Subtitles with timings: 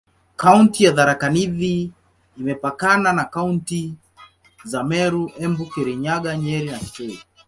[0.35, 1.91] Kaunti ya Tharaka Nithi
[2.37, 3.93] imepakana na kaunti
[4.63, 7.19] za Meru, Embu, Kirinyaga, Nyeri na Kitui.